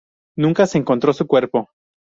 [0.35, 1.69] Nunca se encontró su cuerpo.